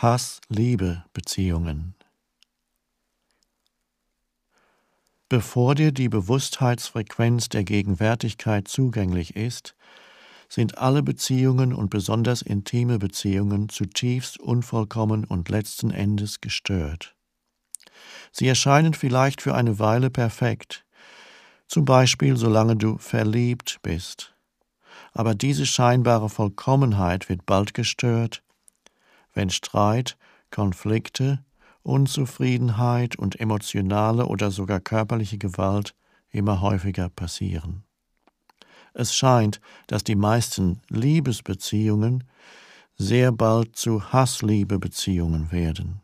[0.00, 1.94] Hass-Liebe-Beziehungen.
[5.28, 9.74] Bevor dir die Bewusstheitsfrequenz der Gegenwärtigkeit zugänglich ist,
[10.48, 17.16] sind alle Beziehungen und besonders intime Beziehungen zutiefst unvollkommen und letzten Endes gestört.
[18.30, 20.84] Sie erscheinen vielleicht für eine Weile perfekt,
[21.66, 24.32] zum Beispiel solange du verliebt bist,
[25.12, 28.44] aber diese scheinbare Vollkommenheit wird bald gestört,
[29.38, 30.18] wenn Streit,
[30.50, 31.44] Konflikte,
[31.84, 35.94] Unzufriedenheit und emotionale oder sogar körperliche Gewalt
[36.30, 37.84] immer häufiger passieren.
[38.94, 42.24] Es scheint, dass die meisten Liebesbeziehungen
[42.96, 46.00] sehr bald zu Hassliebebeziehungen werden.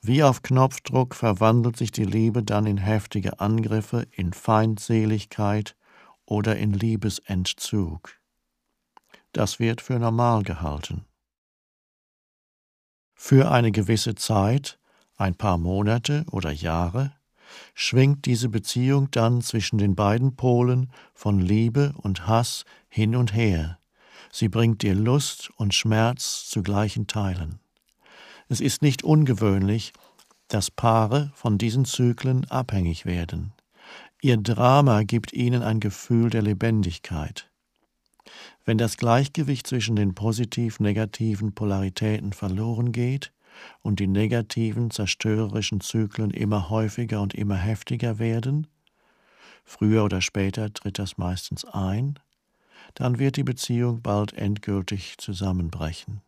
[0.00, 5.76] Wie auf Knopfdruck verwandelt sich die Liebe dann in heftige Angriffe, in Feindseligkeit
[6.24, 8.18] oder in Liebesentzug.
[9.32, 11.04] Das wird für normal gehalten.
[13.14, 14.78] Für eine gewisse Zeit,
[15.16, 17.12] ein paar Monate oder Jahre,
[17.74, 23.78] schwingt diese Beziehung dann zwischen den beiden Polen von Liebe und Hass hin und her.
[24.32, 27.60] Sie bringt dir Lust und Schmerz zu gleichen Teilen.
[28.48, 29.92] Es ist nicht ungewöhnlich,
[30.48, 33.52] dass Paare von diesen Zyklen abhängig werden.
[34.20, 37.50] Ihr Drama gibt ihnen ein Gefühl der Lebendigkeit.
[38.64, 43.32] Wenn das Gleichgewicht zwischen den positiv-negativen Polaritäten verloren geht
[43.82, 48.66] und die negativen zerstörerischen Zyklen immer häufiger und immer heftiger werden,
[49.64, 52.18] früher oder später tritt das meistens ein,
[52.94, 56.20] dann wird die Beziehung bald endgültig zusammenbrechen.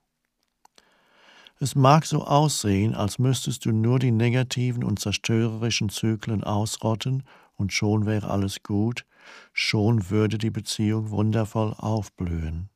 [1.59, 7.23] Es mag so aussehen, als müsstest du nur die negativen und zerstörerischen Zyklen ausrotten
[7.57, 9.07] und schon wäre alles gut,
[9.53, 12.69] schon würde die Beziehung wundervoll aufblühen.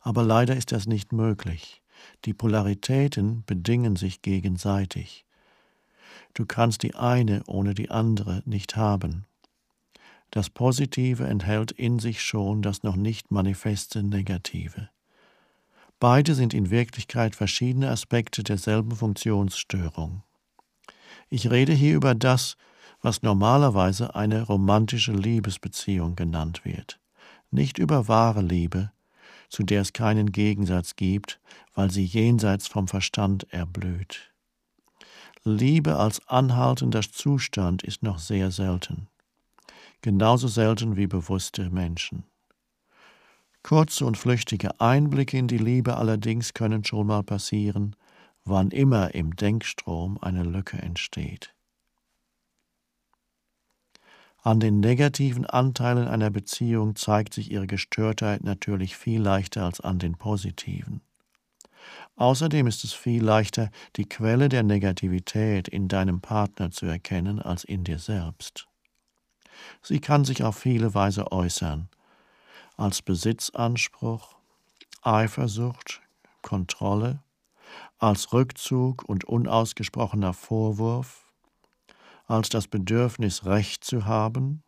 [0.00, 1.82] Aber leider ist das nicht möglich.
[2.24, 5.24] Die Polaritäten bedingen sich gegenseitig.
[6.34, 9.26] Du kannst die eine ohne die andere nicht haben.
[10.30, 14.90] Das Positive enthält in sich schon das noch nicht manifeste Negative.
[15.98, 20.22] Beide sind in Wirklichkeit verschiedene Aspekte derselben Funktionsstörung.
[21.30, 22.56] Ich rede hier über das,
[23.02, 26.98] was normalerweise eine romantische Liebesbeziehung genannt wird,
[27.50, 28.90] nicht über wahre Liebe,
[29.48, 31.40] zu der es keinen Gegensatz gibt,
[31.74, 34.32] weil sie jenseits vom Verstand erblüht.
[35.44, 39.08] Liebe als anhaltender Zustand ist noch sehr selten,
[40.02, 42.24] genauso selten wie bewusste Menschen.
[43.62, 47.96] Kurze und flüchtige Einblicke in die Liebe allerdings können schon mal passieren,
[48.44, 51.55] wann immer im Denkstrom eine Lücke entsteht.
[54.46, 59.98] An den negativen Anteilen einer Beziehung zeigt sich ihre Gestörtheit natürlich viel leichter als an
[59.98, 61.00] den positiven.
[62.14, 67.64] Außerdem ist es viel leichter, die Quelle der Negativität in deinem Partner zu erkennen als
[67.64, 68.68] in dir selbst.
[69.82, 71.88] Sie kann sich auf viele Weise äußern,
[72.76, 74.36] als Besitzanspruch,
[75.02, 76.02] Eifersucht,
[76.42, 77.18] Kontrolle,
[77.98, 81.25] als Rückzug und unausgesprochener Vorwurf,
[82.26, 84.62] als das Bedürfnis, Recht zu haben,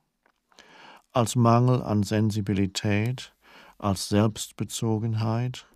[1.13, 3.35] als Mangel an Sensibilität,
[3.79, 5.67] als Selbstbezogenheit,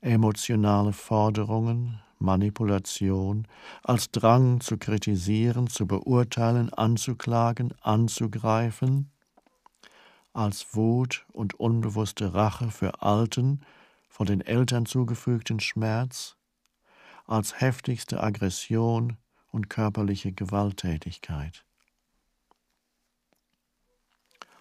[0.00, 3.46] emotionale Forderungen, Manipulation,
[3.82, 9.10] als Drang zu kritisieren, zu beurteilen, anzuklagen, anzugreifen,
[10.32, 13.62] als Wut und unbewusste Rache für alten,
[14.08, 16.36] von den Eltern zugefügten Schmerz,
[17.26, 19.16] als heftigste Aggression,
[19.50, 21.64] und körperliche Gewalttätigkeit.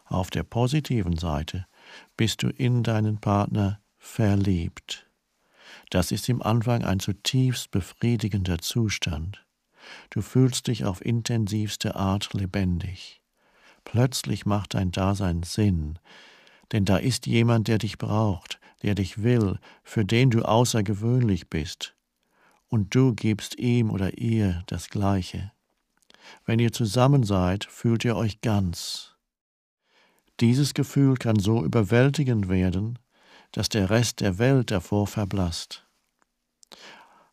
[0.06, 1.68] Auf der positiven Seite
[2.18, 5.08] bist du in deinen Partner verliebt.
[5.92, 9.46] Das ist im Anfang ein zutiefst befriedigender Zustand.
[10.10, 13.22] Du fühlst dich auf intensivste Art lebendig.
[13.84, 16.00] Plötzlich macht dein Dasein Sinn,
[16.72, 21.96] denn da ist jemand, der dich braucht, der dich will, für den du außergewöhnlich bist,
[22.70, 25.52] und du gibst ihm oder ihr das Gleiche.
[26.46, 29.16] Wenn ihr zusammen seid, fühlt ihr euch ganz.
[30.40, 32.98] Dieses Gefühl kann so überwältigend werden,
[33.52, 35.86] dass der Rest der Welt davor verblasst.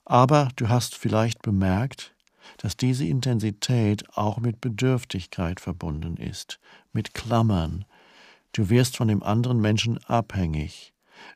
[0.04, 2.14] Aber du hast vielleicht bemerkt,
[2.58, 6.58] dass diese Intensität auch mit Bedürftigkeit verbunden ist,
[6.92, 7.84] mit Klammern.
[8.52, 10.94] Du wirst von dem anderen Menschen abhängig.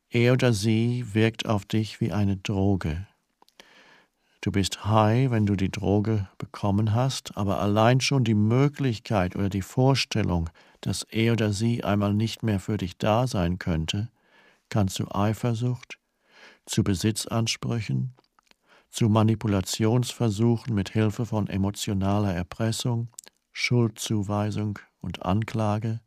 [0.09, 3.07] Er oder sie wirkt auf dich wie eine Droge.
[4.43, 9.51] Du bist high, wenn du die Droge bekommen hast, aber allein schon die Möglichkeit oder
[9.51, 10.49] die Vorstellung,
[10.81, 14.09] dass er oder sie einmal nicht mehr für dich da sein könnte,
[14.71, 15.99] kann zu Eifersucht,
[16.65, 18.15] zu Besitzansprüchen,
[18.89, 23.09] zu Manipulationsversuchen mit Hilfe von emotionaler Erpressung,
[23.53, 26.01] Schuldzuweisung und Anklage,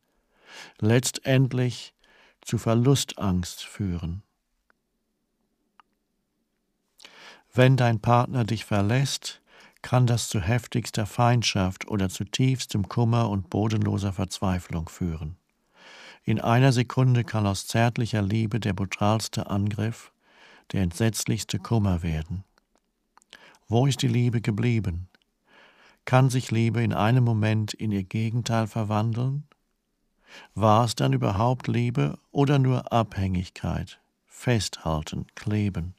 [0.80, 1.94] letztendlich
[2.42, 4.23] zu Verlustangst führen.
[7.56, 9.40] Wenn dein Partner dich verlässt,
[9.84, 15.38] kann das zu heftigster Feindschaft oder zu tiefstem Kummer und bodenloser Verzweiflung führen.
[16.24, 20.12] In einer Sekunde kann aus zärtlicher Liebe der brutalste Angriff,
[20.72, 22.44] der entsetzlichste Kummer werden.
[23.68, 25.08] Wo ist die Liebe geblieben?
[26.06, 29.44] Kann sich Liebe in einem Moment in ihr Gegenteil verwandeln?
[30.56, 35.94] War es dann überhaupt Liebe oder nur Abhängigkeit, Festhalten, Kleben?